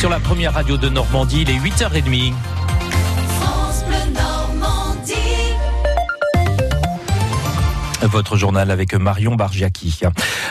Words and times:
sur 0.00 0.08
la 0.08 0.18
première 0.18 0.54
radio 0.54 0.78
de 0.78 0.88
Normandie, 0.88 1.42
il 1.42 1.50
est 1.50 1.58
8h30. 1.58 2.32
Votre 8.04 8.38
journal 8.38 8.70
avec 8.70 8.94
Marion 8.94 9.34
Bargiaki. 9.34 10.00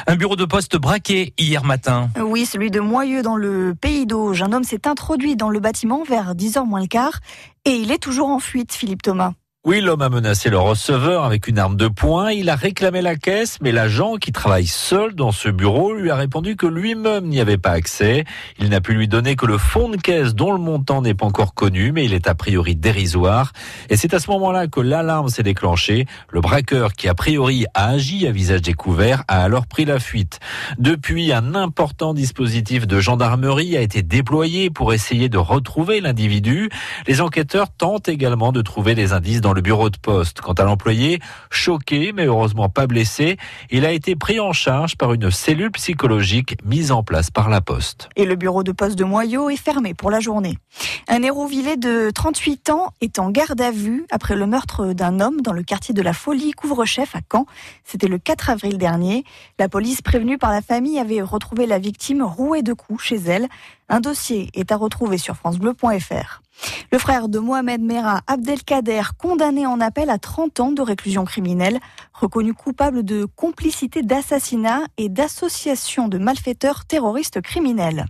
Un 0.05 0.15
bureau 0.17 0.35
de 0.35 0.45
poste 0.45 0.77
braqué 0.77 1.33
hier 1.39 1.63
matin. 1.63 2.11
Oui, 2.23 2.45
celui 2.45 2.69
de 2.69 2.79
Moyeux 2.79 3.23
dans 3.23 3.37
le 3.37 3.73
Pays 3.73 4.05
d'Auge. 4.05 4.43
Un 4.43 4.53
homme 4.53 4.63
s'est 4.63 4.87
introduit 4.87 5.35
dans 5.35 5.49
le 5.49 5.59
bâtiment 5.59 6.03
vers 6.03 6.35
10h 6.35 6.67
moins 6.67 6.81
le 6.81 6.85
quart 6.85 7.19
et 7.65 7.71
il 7.71 7.91
est 7.91 7.97
toujours 7.97 8.29
en 8.29 8.37
fuite, 8.37 8.71
Philippe 8.71 9.01
Thomas. 9.01 9.33
Oui, 9.65 9.81
l'homme 9.81 10.01
a 10.01 10.07
menacé 10.07 10.49
le 10.49 10.57
receveur 10.57 11.25
avec 11.25 11.49
une 11.49 11.59
arme 11.59 11.75
de 11.75 11.89
poing. 11.89 12.31
Il 12.31 12.49
a 12.49 12.55
réclamé 12.55 13.01
la 13.01 13.17
caisse, 13.17 13.57
mais 13.61 13.73
l'agent 13.73 14.15
qui 14.15 14.31
travaille 14.31 14.65
seul 14.65 15.13
dans 15.13 15.33
ce 15.33 15.49
bureau 15.49 15.91
lui 15.93 16.11
a 16.11 16.15
répondu 16.15 16.55
que 16.55 16.65
lui-même 16.65 17.25
n'y 17.25 17.41
avait 17.41 17.57
pas 17.57 17.71
accès. 17.71 18.23
Il 18.57 18.69
n'a 18.69 18.79
pu 18.79 18.93
lui 18.93 19.09
donner 19.09 19.35
que 19.35 19.45
le 19.45 19.57
fond 19.57 19.89
de 19.89 19.97
caisse 19.97 20.33
dont 20.33 20.53
le 20.53 20.59
montant 20.59 21.01
n'est 21.01 21.13
pas 21.13 21.25
encore 21.25 21.53
connu, 21.53 21.91
mais 21.91 22.05
il 22.05 22.13
est 22.13 22.27
a 22.27 22.35
priori 22.35 22.77
dérisoire. 22.77 23.51
Et 23.89 23.97
c'est 23.97 24.13
à 24.13 24.19
ce 24.19 24.31
moment-là 24.31 24.67
que 24.67 24.79
l'alarme 24.79 25.27
s'est 25.27 25.43
déclenchée. 25.43 26.05
Le 26.29 26.39
braqueur 26.39 26.93
qui 26.93 27.09
a 27.09 27.13
priori 27.13 27.65
a 27.73 27.89
agi 27.89 28.27
à 28.27 28.31
visage 28.31 28.61
découvert 28.61 29.25
a 29.27 29.43
alors 29.43 29.67
pris 29.67 29.83
la 29.83 29.99
fuite. 29.99 30.39
Depuis, 30.77 31.33
un 31.33 31.53
important 31.53 32.13
dispositif 32.13 32.87
de 32.87 33.01
gendarmerie 33.01 33.75
a 33.75 33.81
été 33.81 34.03
déployé 34.03 34.69
pour 34.69 34.93
essayer 34.93 35.27
de 35.27 35.37
retrouver 35.37 35.99
l'individu. 35.99 36.69
Les 37.07 37.19
enquêteurs 37.19 37.67
tentent 37.69 38.07
également 38.07 38.53
de 38.53 38.61
trouver 38.61 38.95
des 38.95 39.11
indices 39.11 39.41
dans 39.41 39.48
le 39.53 39.61
bureau 39.61 39.89
de 39.89 39.97
poste. 39.97 40.41
Quant 40.41 40.53
à 40.53 40.63
l'employé, 40.63 41.19
choqué 41.49 42.11
mais 42.13 42.25
heureusement 42.25 42.69
pas 42.69 42.87
blessé, 42.87 43.37
il 43.69 43.85
a 43.85 43.91
été 43.91 44.15
pris 44.15 44.39
en 44.39 44.53
charge 44.53 44.95
par 44.95 45.13
une 45.13 45.31
cellule 45.31 45.71
psychologique 45.71 46.57
mise 46.65 46.91
en 46.91 47.03
place 47.03 47.31
par 47.31 47.49
la 47.49 47.61
Poste. 47.61 48.09
Et 48.15 48.25
le 48.25 48.35
bureau 48.35 48.63
de 48.63 48.71
poste 48.71 48.97
de 48.97 49.03
Moyau 49.03 49.49
est 49.49 49.57
fermé 49.57 49.93
pour 49.93 50.11
la 50.11 50.19
journée. 50.19 50.57
Un 51.07 51.23
Hérouvillé 51.23 51.77
de 51.77 52.11
38 52.11 52.69
ans 52.69 52.93
est 53.01 53.19
en 53.19 53.29
garde 53.29 53.59
à 53.61 53.71
vue 53.71 54.05
après 54.11 54.35
le 54.35 54.45
meurtre 54.45 54.93
d'un 54.93 55.19
homme 55.19 55.41
dans 55.41 55.53
le 55.53 55.63
quartier 55.63 55.93
de 55.93 56.01
la 56.01 56.13
Folie, 56.13 56.51
couvre-chef 56.51 57.15
à 57.15 57.19
Caen. 57.31 57.45
C'était 57.83 58.07
le 58.07 58.17
4 58.17 58.49
avril 58.49 58.77
dernier. 58.77 59.23
La 59.57 59.69
police 59.69 60.01
prévenue 60.01 60.37
par 60.37 60.51
la 60.51 60.61
famille 60.61 60.99
avait 60.99 61.21
retrouvé 61.21 61.65
la 61.65 61.79
victime 61.79 62.21
rouée 62.21 62.61
de 62.61 62.73
coups 62.73 63.03
chez 63.03 63.17
elle. 63.17 63.47
Un 63.89 63.99
dossier 63.99 64.49
est 64.53 64.71
à 64.71 64.77
retrouver 64.77 65.17
sur 65.17 65.35
francebleu.fr. 65.35 66.41
Le 66.91 66.97
frère 66.97 67.29
de 67.29 67.39
Mohamed 67.39 67.81
Merah, 67.81 68.21
Abdelkader, 68.27 69.01
condamné 69.17 69.65
en 69.65 69.79
appel 69.79 70.09
à 70.09 70.17
30 70.17 70.59
ans 70.59 70.71
de 70.71 70.81
réclusion 70.81 71.25
criminelle, 71.25 71.79
reconnu 72.13 72.53
coupable 72.53 73.03
de 73.03 73.25
complicité 73.25 74.01
d'assassinat 74.01 74.83
et 74.97 75.09
d'association 75.09 76.07
de 76.07 76.17
malfaiteurs 76.17 76.85
terroristes 76.85 77.41
criminels. 77.41 78.05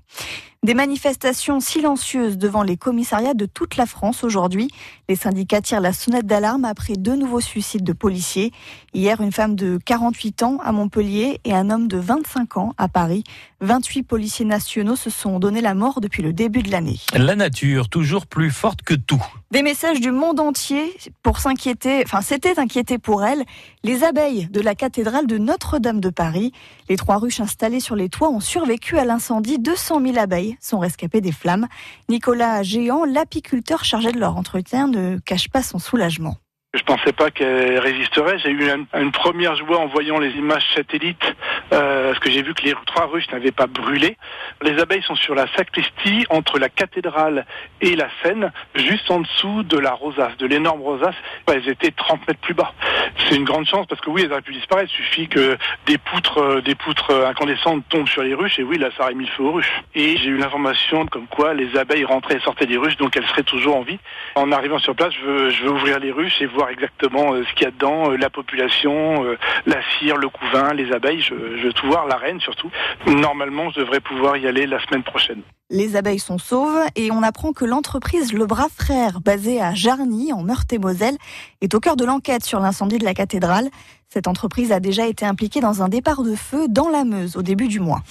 Des 0.61 0.73
manifestations 0.73 1.61
silencieuses 1.61 2.37
devant 2.37 2.63
les 2.63 2.75
commissariats 2.75 3.33
de 3.33 3.45
toute 3.45 3.77
la 3.77 3.85
France 3.85 4.25
aujourd'hui. 4.25 4.67
Les 5.07 5.15
syndicats 5.15 5.61
tirent 5.61 5.79
la 5.79 5.93
sonnette 5.93 6.25
d'alarme 6.25 6.65
après 6.65 6.95
deux 6.97 7.15
nouveaux 7.15 7.39
suicides 7.39 7.85
de 7.85 7.93
policiers. 7.93 8.51
Hier, 8.93 9.21
une 9.21 9.31
femme 9.31 9.55
de 9.55 9.79
48 9.85 10.43
ans 10.43 10.57
à 10.61 10.73
Montpellier 10.73 11.39
et 11.45 11.53
un 11.53 11.69
homme 11.69 11.87
de 11.87 11.97
25 11.97 12.57
ans 12.57 12.73
à 12.77 12.89
Paris. 12.89 13.23
28 13.61 14.03
policiers 14.03 14.45
nationaux 14.45 14.97
se 14.97 15.09
sont 15.09 15.39
donné 15.39 15.61
la 15.61 15.73
mort 15.75 16.01
depuis 16.01 16.23
le 16.23 16.33
début 16.33 16.61
de 16.61 16.71
l'année. 16.71 16.99
La 17.13 17.37
nature, 17.37 17.87
toujours 17.87 18.27
plus 18.27 18.51
forte 18.51 18.81
que 18.81 18.95
tout. 18.95 19.23
Des 19.51 19.63
messages 19.63 20.01
du 20.01 20.11
monde 20.11 20.41
entier 20.41 20.93
pour 21.23 21.39
s'inquiéter, 21.39 22.03
enfin 22.05 22.21
c'était 22.21 22.59
inquiété 22.59 22.97
pour 22.97 23.23
elle, 23.23 23.45
les 23.83 24.03
abeilles 24.03 24.47
de 24.51 24.59
la 24.59 24.75
cathédrale 24.75 25.25
de 25.25 25.37
Notre-Dame 25.37 26.01
de 26.01 26.09
Paris. 26.09 26.51
Les 26.89 26.97
trois 26.97 27.17
ruches 27.17 27.39
installées 27.39 27.79
sur 27.79 27.95
les 27.95 28.09
toits 28.09 28.29
ont 28.29 28.41
survécu 28.41 28.97
à 28.97 29.05
l'incendie. 29.05 29.57
200 29.57 30.01
000 30.01 30.17
abeilles 30.17 30.48
sont 30.59 30.79
rescapées 30.79 31.21
des 31.21 31.31
flammes. 31.31 31.67
Nicolas 32.09 32.63
Géant, 32.63 33.05
l'apiculteur 33.05 33.83
chargé 33.83 34.11
de 34.11 34.19
leur 34.19 34.37
entretien, 34.37 34.87
ne 34.87 35.17
cache 35.19 35.49
pas 35.49 35.63
son 35.63 35.79
soulagement. 35.79 36.37
Je 36.75 36.83
pensais 36.83 37.13
pas 37.13 37.31
qu'elle 37.31 37.79
résisterait. 37.79 38.37
J'ai 38.37 38.51
eu 38.51 38.69
une, 38.93 39.11
première 39.11 39.55
joie 39.55 39.79
en 39.79 39.87
voyant 39.87 40.19
les 40.19 40.29
images 40.33 40.67
satellites, 40.75 41.35
euh, 41.73 42.09
parce 42.09 42.19
que 42.19 42.29
j'ai 42.29 42.43
vu 42.43 42.53
que 42.53 42.61
les 42.61 42.75
trois 42.85 43.07
ruches 43.07 43.27
n'avaient 43.31 43.51
pas 43.51 43.65
brûlé. 43.65 44.17
Les 44.61 44.79
abeilles 44.79 45.01
sont 45.01 45.15
sur 45.15 45.33
la 45.33 45.47
sacristie, 45.55 46.27
entre 46.29 46.59
la 46.59 46.69
cathédrale 46.69 47.47
et 47.81 47.95
la 47.95 48.07
Seine, 48.21 48.51
juste 48.75 49.09
en 49.09 49.21
dessous 49.21 49.63
de 49.63 49.79
la 49.79 49.93
rosace, 49.93 50.37
de 50.37 50.45
l'énorme 50.45 50.81
rosace. 50.81 51.15
Elles 51.47 51.67
étaient 51.67 51.89
30 51.89 52.27
mètres 52.27 52.39
plus 52.39 52.53
bas. 52.53 52.71
C'est 53.17 53.35
une 53.35 53.45
grande 53.45 53.65
chance, 53.65 53.87
parce 53.87 54.01
que 54.01 54.11
oui, 54.11 54.21
elles 54.25 54.31
auraient 54.31 54.43
pu 54.43 54.53
disparaître. 54.53 54.91
Il 54.93 55.03
suffit 55.03 55.27
que 55.27 55.57
des 55.87 55.97
poutres, 55.97 56.37
euh, 56.37 56.61
des 56.61 56.75
poutres 56.75 57.11
incandescentes 57.25 57.83
tombent 57.89 58.07
sur 58.07 58.21
les 58.21 58.35
ruches, 58.35 58.59
et 58.59 58.63
oui, 58.63 58.77
là, 58.77 58.89
ça 58.95 59.05
aurait 59.05 59.15
mis 59.15 59.25
le 59.25 59.31
feu 59.31 59.41
aux 59.41 59.53
ruches. 59.53 59.81
Et 59.95 60.17
j'ai 60.17 60.29
eu 60.29 60.37
l'information 60.37 61.07
comme 61.07 61.25
quoi 61.25 61.55
les 61.55 61.75
abeilles 61.75 62.05
rentraient 62.05 62.35
et 62.35 62.41
sortaient 62.41 62.67
des 62.67 62.77
ruches, 62.77 62.97
donc 62.97 63.17
elles 63.17 63.25
seraient 63.25 63.41
toujours 63.41 63.77
en 63.77 63.81
vie. 63.81 63.97
En 64.35 64.51
arrivant 64.51 64.77
sur 64.77 64.95
place, 64.95 65.15
je 65.19 65.25
veux, 65.25 65.49
je 65.49 65.63
veux 65.63 65.71
ouvrir 65.71 65.97
les 65.97 66.11
ruches 66.11 66.39
et 66.41 66.45
voir 66.45 66.58
exactement 66.67 67.33
euh, 67.33 67.43
ce 67.45 67.53
qu'il 67.53 67.63
y 67.63 67.67
a 67.67 67.71
dedans, 67.71 68.11
euh, 68.11 68.17
la 68.17 68.29
population, 68.29 69.23
euh, 69.23 69.37
la 69.65 69.77
cire, 69.97 70.17
le 70.17 70.29
couvain, 70.29 70.73
les 70.73 70.91
abeilles. 70.91 71.21
Je, 71.21 71.57
je 71.57 71.67
veux 71.67 71.73
tout 71.73 71.87
voir, 71.87 72.07
la 72.07 72.17
reine 72.17 72.39
surtout. 72.39 72.69
Normalement, 73.07 73.69
je 73.69 73.79
devrais 73.79 74.01
pouvoir 74.01 74.37
y 74.37 74.47
aller 74.47 74.67
la 74.67 74.83
semaine 74.85 75.03
prochaine. 75.03 75.41
Les 75.71 75.95
abeilles 75.95 76.19
sont 76.19 76.39
sauves 76.39 76.83
et 76.95 77.11
on 77.11 77.21
apprend 77.21 77.53
que 77.53 77.63
l'entreprise 77.63 78.33
Le 78.33 78.47
Bras 78.47 78.69
Frère, 78.75 79.21
basée 79.21 79.61
à 79.61 79.75
Jarny, 79.75 80.33
en 80.33 80.41
Meurthe-et-Moselle, 80.41 81.15
est 81.61 81.75
au 81.75 81.79
cœur 81.79 81.95
de 81.95 82.05
l'enquête 82.05 82.43
sur 82.43 82.59
l'incendie 82.59 82.97
de 82.97 83.05
la 83.05 83.13
cathédrale. 83.13 83.69
Cette 84.11 84.27
entreprise 84.27 84.71
a 84.71 84.79
déjà 84.79 85.05
été 85.05 85.23
impliquée 85.23 85.59
dans 85.59 85.83
un 85.83 85.87
départ 85.87 86.23
de 86.23 86.33
feu 86.33 86.67
dans 86.67 86.89
la 86.89 87.03
Meuse 87.03 87.37
au 87.37 87.43
début 87.43 87.67
du 87.67 87.79
mois. 87.79 88.01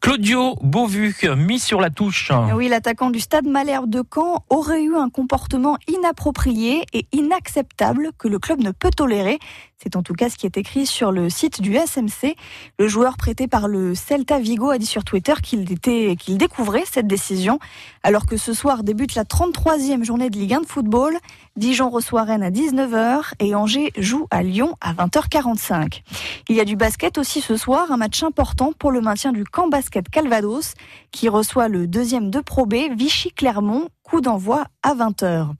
Claudio 0.00 0.56
Beauvu, 0.62 1.14
mis 1.36 1.60
sur 1.60 1.80
la 1.80 1.90
touche. 1.90 2.32
Oui, 2.56 2.66
l'attaquant 2.66 3.10
du 3.10 3.20
stade 3.20 3.46
Malherbe 3.46 3.88
de 3.88 4.02
Caen 4.12 4.44
aurait 4.50 4.82
eu 4.82 4.96
un 4.96 5.10
comportement 5.10 5.78
inapproprié 5.86 6.82
et 6.92 7.06
inacceptable 7.12 8.10
que 8.18 8.26
le 8.26 8.40
club 8.40 8.62
ne 8.62 8.72
peut 8.72 8.90
tolérer. 8.90 9.38
C'est 9.84 9.96
en 9.96 10.02
tout 10.02 10.14
cas 10.14 10.30
ce 10.30 10.36
qui 10.36 10.46
est 10.46 10.56
écrit 10.56 10.86
sur 10.86 11.12
le 11.12 11.28
site 11.28 11.60
du 11.60 11.76
SMC. 11.76 12.36
Le 12.78 12.88
joueur 12.88 13.18
prêté 13.18 13.46
par 13.48 13.68
le 13.68 13.94
Celta 13.94 14.38
Vigo 14.38 14.70
a 14.70 14.78
dit 14.78 14.86
sur 14.86 15.04
Twitter 15.04 15.34
qu'il 15.42 16.38
découvrait 16.38 16.84
cette 16.90 17.06
décision. 17.06 17.58
Alors 18.02 18.24
que 18.24 18.38
ce 18.38 18.54
soir 18.54 18.82
débute 18.82 19.14
la 19.14 19.24
33e 19.24 20.02
journée 20.02 20.30
de 20.30 20.38
Ligue 20.38 20.54
1 20.54 20.60
de 20.62 20.66
football. 20.66 21.18
Dijon 21.56 21.90
reçoit 21.90 22.22
Rennes 22.22 22.42
à 22.42 22.50
19h 22.50 23.34
et 23.40 23.54
Angers 23.54 23.92
joue 23.98 24.26
à 24.30 24.42
Lyon 24.42 24.74
à 24.80 24.94
20h45. 24.94 26.00
Il 26.48 26.56
y 26.56 26.60
a 26.60 26.64
du 26.64 26.76
basket 26.76 27.18
aussi 27.18 27.42
ce 27.42 27.58
soir, 27.58 27.92
un 27.92 27.98
match 27.98 28.22
important 28.22 28.72
pour 28.78 28.90
le 28.90 29.02
maintien 29.02 29.32
du 29.32 29.44
camp 29.44 29.68
basket 29.68 30.08
Calvados 30.08 30.72
qui 31.10 31.28
reçoit 31.28 31.68
le 31.68 31.86
deuxième 31.86 32.30
de 32.30 32.40
Pro 32.40 32.64
B, 32.64 32.74
Vichy-Clermont, 32.96 33.88
coup 34.02 34.20
d'envoi 34.20 34.64
à 34.82 34.94
20h. 34.94 35.50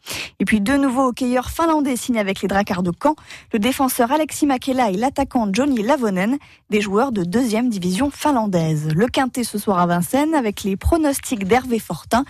Et 0.40 0.44
puis 0.44 0.60
deux 0.60 0.76
nouveaux 0.76 1.08
hockeyeurs 1.08 1.50
finlandais 1.50 1.96
signés 1.96 2.20
avec 2.20 2.42
les 2.42 2.48
Drakkar 2.48 2.82
de 2.82 2.92
Caen, 3.02 3.16
le 3.52 3.58
défenseur 3.58 4.12
Alexis 4.12 4.46
Makela 4.46 4.90
et 4.90 4.96
l'attaquant 4.96 5.48
Johnny 5.52 5.82
Lavonen, 5.82 6.38
des 6.70 6.80
joueurs 6.80 7.12
de 7.12 7.24
deuxième 7.24 7.68
division 7.68 8.10
finlandaise. 8.10 8.88
Le 8.94 9.06
quintet 9.06 9.44
ce 9.44 9.58
soir 9.58 9.78
à 9.78 9.86
Vincennes 9.86 10.34
avec 10.34 10.62
les 10.62 10.76
pronostics 10.76 11.46
d'Hervé 11.46 11.78
Fortin. 11.78 12.24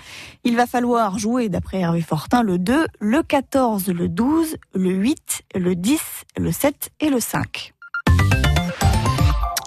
Il 0.44 0.56
va 0.56 0.66
falloir 0.66 1.19
jouer, 1.19 1.48
d'après 1.48 1.81
Hervé 1.81 2.00
Fortin, 2.00 2.42
le 2.42 2.59
2, 2.59 2.87
le 3.00 3.22
14, 3.22 3.88
le 3.88 4.09
12, 4.09 4.56
le 4.75 4.91
8, 4.91 5.42
le 5.56 5.75
10, 5.75 6.00
le 6.38 6.53
7 6.53 6.91
et 7.00 7.10
le 7.10 7.21
5. 7.21 7.73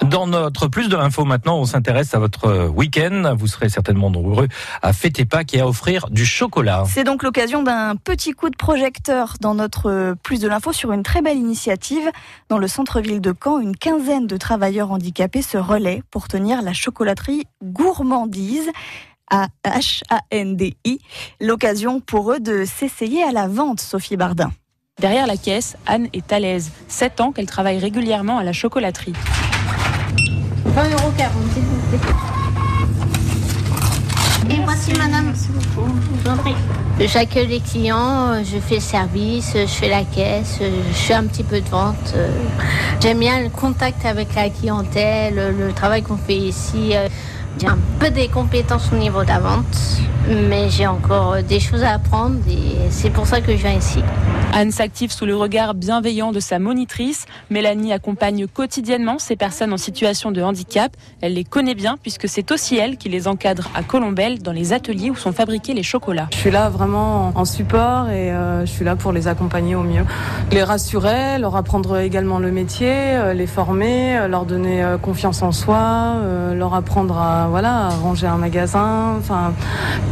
Dans 0.09 0.25
notre 0.25 0.67
plus 0.67 0.87
de 0.87 0.95
l'info 0.95 1.25
maintenant, 1.25 1.57
on 1.57 1.65
s'intéresse 1.65 2.13
à 2.13 2.19
votre 2.19 2.67
week-end. 2.67 3.35
Vous 3.37 3.47
serez 3.47 3.67
certainement 3.67 4.09
nombreux 4.09 4.47
à 4.81 4.93
fêter 4.93 5.25
Pâques 5.25 5.53
et 5.53 5.59
à 5.59 5.67
offrir 5.67 6.09
du 6.09 6.25
chocolat. 6.25 6.83
C'est 6.87 7.03
donc 7.03 7.23
l'occasion 7.23 7.61
d'un 7.61 7.95
petit 7.97 8.31
coup 8.31 8.49
de 8.49 8.55
projecteur 8.55 9.33
dans 9.41 9.53
notre 9.53 10.15
plus 10.23 10.39
de 10.39 10.47
l'info 10.47 10.71
sur 10.71 10.93
une 10.93 11.03
très 11.03 11.21
belle 11.21 11.37
initiative. 11.37 12.09
Dans 12.47 12.57
le 12.57 12.69
centre-ville 12.69 13.19
de 13.19 13.33
Caen, 13.43 13.59
une 13.59 13.75
quinzaine 13.75 14.27
de 14.27 14.37
travailleurs 14.37 14.91
handicapés 14.91 15.41
se 15.41 15.57
relaient 15.57 16.03
pour 16.09 16.29
tenir 16.29 16.61
la 16.61 16.71
chocolaterie 16.71 17.43
Gourmandise. 17.63 18.69
A 19.29 19.47
H-A-N-D-I. 19.65 20.99
L'occasion 21.41 21.99
pour 21.99 22.31
eux 22.31 22.39
de 22.39 22.63
s'essayer 22.63 23.23
à 23.23 23.33
la 23.33 23.49
vente, 23.49 23.81
Sophie 23.81 24.15
Bardin. 24.15 24.51
Derrière 25.01 25.27
la 25.27 25.35
caisse, 25.35 25.75
Anne 25.85 26.07
est 26.13 26.31
à 26.31 26.39
l'aise. 26.39 26.71
7 26.87 27.19
ans 27.19 27.31
qu'elle 27.33 27.45
travaille 27.45 27.77
régulièrement 27.77 28.37
à 28.37 28.43
la 28.43 28.53
chocolaterie. 28.53 29.13
20,40 30.77 30.91
euros, 30.91 31.11
s'il 31.53 31.63
vous 31.63 31.79
plaît. 31.89 31.99
Et 34.51 34.59
voici 34.63 34.93
madame. 34.93 35.33
Je 36.99 37.07
j'accueille 37.07 37.47
les 37.47 37.59
clients, 37.61 38.43
je 38.43 38.59
fais 38.59 38.75
le 38.75 38.81
service, 38.81 39.53
je 39.55 39.65
fais 39.65 39.89
la 39.89 40.03
caisse, 40.03 40.59
je 40.61 40.93
fais 40.93 41.15
un 41.15 41.23
petit 41.23 41.43
peu 41.43 41.61
de 41.61 41.69
vente. 41.69 42.13
J'aime 43.01 43.17
bien 43.19 43.41
le 43.41 43.49
contact 43.49 44.05
avec 44.05 44.35
la 44.35 44.49
clientèle, 44.49 45.55
le 45.57 45.73
travail 45.73 46.03
qu'on 46.03 46.17
fait 46.17 46.37
ici. 46.37 46.93
J'ai 47.59 47.67
un 47.67 47.79
peu 47.99 48.11
des 48.11 48.27
compétences 48.27 48.91
au 48.93 48.97
niveau 48.97 49.23
de 49.23 49.29
la 49.29 49.39
vente, 49.39 49.99
mais 50.29 50.69
j'ai 50.69 50.85
encore 50.85 51.37
des 51.41 51.59
choses 51.59 51.83
à 51.83 51.93
apprendre 51.93 52.35
et 52.47 52.89
c'est 52.91 53.09
pour 53.09 53.25
ça 53.25 53.41
que 53.41 53.51
je 53.51 53.57
viens 53.57 53.73
ici. 53.73 53.99
Anne 54.53 54.71
s'active 54.71 55.11
sous 55.11 55.25
le 55.25 55.35
regard 55.35 55.73
bienveillant 55.73 56.31
de 56.31 56.39
sa 56.39 56.57
monitrice. 56.57 57.25
Mélanie 57.49 57.93
accompagne 57.93 58.47
quotidiennement 58.47 59.19
ces 59.19 59.35
personnes 59.35 59.73
en 59.73 59.77
situation 59.77 60.31
de 60.31 60.41
handicap. 60.41 60.95
Elle 61.21 61.33
les 61.33 61.43
connaît 61.43 61.75
bien 61.75 61.97
puisque 62.01 62.27
c'est 62.27 62.51
aussi 62.51 62.77
elle 62.77 62.97
qui 62.97 63.09
les 63.09 63.27
encadre 63.27 63.69
à 63.75 63.83
Colombelle 63.83 64.41
dans 64.41 64.51
les 64.51 64.73
ateliers 64.73 65.09
où 65.09 65.15
sont 65.15 65.31
fabriqués 65.31 65.73
les 65.73 65.83
chocolats. 65.83 66.27
Je 66.31 66.37
suis 66.37 66.51
là 66.51 66.69
vraiment 66.69 67.33
en 67.35 67.45
support 67.45 68.09
et 68.09 68.31
euh, 68.31 68.65
je 68.65 68.71
suis 68.71 68.85
là 68.85 68.95
pour 68.95 69.11
les 69.11 69.27
accompagner 69.27 69.75
au 69.75 69.83
mieux. 69.83 70.05
Les 70.51 70.63
rassurer, 70.63 71.37
leur 71.39 71.55
apprendre 71.55 71.97
également 71.97 72.39
le 72.39 72.51
métier, 72.51 72.91
euh, 72.91 73.33
les 73.33 73.47
former, 73.47 74.17
euh, 74.17 74.27
leur 74.27 74.45
donner 74.45 74.83
confiance 75.01 75.41
en 75.41 75.51
soi, 75.51 76.15
leur 76.53 76.73
apprendre 76.73 77.17
à 77.17 77.46
voilà 77.49 77.89
ranger 77.89 78.27
un 78.27 78.37
magasin, 78.37 79.15
enfin 79.17 79.53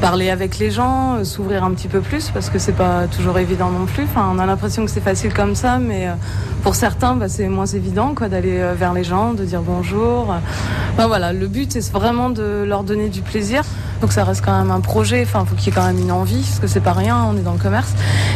parler 0.02 0.30
avec 0.30 0.58
les 0.58 0.72
gens, 0.72 1.24
s'ouvrir 1.24 1.64
un 1.64 1.72
petit 1.72 1.88
peu 1.88 2.02
plus 2.02 2.30
parce 2.32 2.50
que 2.50 2.60
c'est 2.60 2.74
pas 2.74 3.08
toujours 3.08 3.38
évident 3.40 3.70
non 3.70 3.86
plus. 3.86 4.04
Enfin, 4.04 4.30
on 4.34 4.40
a 4.40 4.46
l'impression 4.46 4.86
que 4.86 4.92
c'est 4.92 5.02
facile 5.02 5.34
comme 5.34 5.56
ça, 5.56 5.78
mais 5.78 6.08
pour 6.64 6.76
certains, 6.76 7.16
bah, 7.16 7.30
c'est 7.30 7.48
moins 7.48 7.66
évident 7.66 8.14
quoi 8.16 8.30
d'aller 8.30 8.64
vers 8.76 8.94
les 8.94 9.04
gens, 9.04 9.34
de 9.34 9.44
dire 9.44 9.62
bonjour. 9.62 10.36
Voilà, 10.98 11.34
le 11.34 11.48
but 11.48 11.72
c'est 11.72 11.92
vraiment 11.92 12.30
de 12.30 12.64
leur 12.68 12.84
donner 12.84 13.10
du 13.10 13.22
plaisir. 13.22 13.64
Donc 14.02 14.12
ça 14.12 14.24
reste 14.24 14.44
quand 14.44 14.58
même 14.58 14.72
un 14.72 14.82
projet, 14.82 15.24
enfin 15.24 15.44
il 15.44 15.50
faut 15.50 15.56
qu'il 15.56 15.68
y 15.68 15.70
ait 15.70 15.74
quand 15.74 15.86
même 15.86 16.00
une 16.00 16.12
envie, 16.12 16.42
parce 16.42 16.60
que 16.60 16.68
c'est 16.68 16.82
pas 16.82 16.94
rien, 16.94 17.26
on 17.30 17.38
est 17.38 17.42
dans 17.42 17.54
le 17.54 17.60
commerce. 17.60 17.94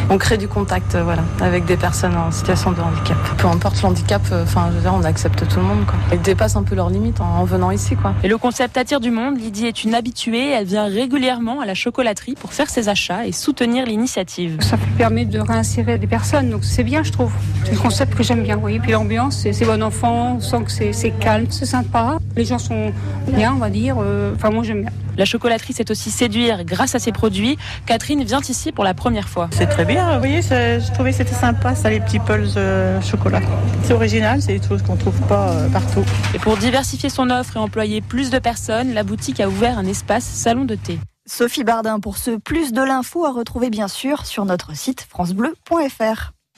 On 0.10 0.18
crée 0.18 0.38
du 0.38 0.48
contact 0.48 0.96
euh, 0.96 1.04
voilà, 1.04 1.24
avec 1.42 1.66
des 1.66 1.78
personnes 1.78 2.16
en 2.16 2.32
situation 2.32 2.72
de 2.72 2.82
handicap. 2.82 3.18
Peu 3.38 3.48
importe 3.48 3.82
l'handicap, 3.82 4.22
euh, 4.32 4.44
enfin 4.44 4.68
je 4.72 4.76
veux 4.76 4.82
dire, 4.82 4.94
on 4.94 5.04
accepte 5.04 5.48
tout 5.48 5.60
le 5.60 5.66
monde. 5.66 5.86
Quoi. 5.86 5.96
Ils 6.14 6.22
dépassent 6.22 6.56
un 6.56 6.64
peu 6.64 6.76
leurs 6.76 6.90
limites 6.90 7.22
en, 7.22 7.44
venant 7.44 7.72
ici. 7.72 7.96
Quoi. 7.96 8.14
Et 8.24 8.28
le 8.28 8.38
concept 8.38 8.78
attire 8.78 9.00
du 9.00 9.12
monde. 9.12 9.38
Lydie 9.38 9.68
est 9.68 9.84
une 9.84 9.96
habituée, 9.96 10.52
elle 10.52 10.66
vient 10.66 10.86
régulièrement 10.86 11.62
à 11.62 11.66
la 11.66 11.74
chocolaterie 11.74 12.36
pour 12.36 12.54
faire 12.54 12.70
ses 12.70 12.90
achats 12.90 13.26
et 13.26 13.32
soutenir 13.32 13.86
l'initiative. 13.86 14.58
Ça 14.62 14.78
permet 14.98 15.26
de 15.26 15.40
réinsérer 15.40 15.98
des 15.98 16.08
personnes, 16.08 16.50
donc 16.50 16.64
c'est 16.64 16.84
bien 16.84 17.04
je 17.04 17.12
trouve. 17.12 17.32
C'est 17.66 17.74
un 17.74 17.78
concept 17.78 18.16
que 18.16 18.24
j'aime 18.24 18.44
bien, 18.44 18.60
oui. 18.62 18.80
Puis 18.80 18.92
l'ambiance, 18.92 19.48
c'est 19.52 19.66
bon 19.66 19.82
enfant, 19.84 20.38
on 20.38 20.40
sent 20.40 20.64
que 20.66 20.94
c'est 20.94 21.12
calme, 21.12 21.48
c'est 21.50 21.66
sympa. 21.66 22.18
Les 22.36 22.46
gens 22.46 22.60
sont 22.60 22.92
bien, 23.28 23.54
on 23.54 23.60
va 23.60 23.70
dire. 23.70 23.98
Euh, 24.00 24.34
enfin 24.36 24.50
moi 24.50 24.64
j'aime 24.64 24.82
bien. 24.82 24.92
La 25.18 25.26
chocolaterie 25.60 25.74
s'est 25.74 25.92
aussi 25.92 26.12
séduire 26.12 26.64
grâce 26.64 26.96
à 26.96 27.00
ses 27.00 27.12
produits. 27.12 27.58
Catherine 27.86 28.24
vient 28.24 28.42
ici 28.42 28.72
pour 28.72 28.84
la 28.84 28.94
première 28.94 29.30
fois. 29.30 29.50
C'est 29.52 29.68
très 29.68 29.86
bien, 29.86 30.14
vous 30.14 30.20
voyez, 30.20 30.42
je 30.42 30.94
trouvais 30.94 31.12
que 31.12 31.18
c'était 31.18 31.36
sympa, 31.36 31.76
ça, 31.76 31.90
les 31.90 32.00
petits 32.00 32.20
pulls 32.20 32.48
euh, 32.58 33.02
chocolat. 33.02 33.42
C'est 33.84 33.94
original, 33.94 34.42
c'est 34.42 34.58
des 34.60 34.68
choses 34.68 34.82
qu'on 34.82 34.96
ne 34.96 35.00
trouve 35.00 35.20
pas 35.28 35.50
euh, 35.50 35.70
partout. 35.70 36.04
Et 36.34 36.40
pour 36.40 36.58
diversifier 36.58 37.10
son 37.10 37.30
offre 37.30 37.58
et 37.58 37.60
employer 37.60 38.02
plus 38.02 38.30
de 38.30 38.40
personnes, 38.40 38.94
la 38.94 39.04
boutique 39.04 39.40
a 39.40 39.48
ouvert 39.48 39.78
un 39.78 39.86
espace 39.86 40.24
salon 40.24 40.66
de 40.66 40.76
thé. 40.76 41.00
Sophie 41.26 41.64
Bardin 41.64 42.00
pour 42.00 42.18
ce 42.18 42.32
plus 42.32 42.72
de 42.72 42.82
l'info 42.82 43.26
à 43.26 43.32
retrouver 43.32 43.70
bien 43.70 43.88
sûr 43.88 44.26
sur 44.26 44.46
notre 44.46 44.76
site 44.76 45.06
francebleu.fr. 45.10 46.32